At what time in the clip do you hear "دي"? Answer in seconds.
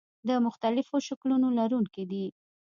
2.11-2.25